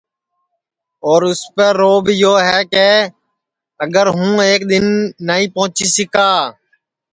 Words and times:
اور 1.07 1.19
اُسپے 1.29 1.67
روب 1.79 2.05
یو 2.21 2.33
ہے 2.47 2.59
کہ 2.71 2.87
اگر 3.85 4.05
ہوں 4.15 4.33
ایک 4.49 4.61
دؔن 4.69 4.87
نائی 5.27 5.45
پونچی 5.53 5.85
سِکا 5.95 6.29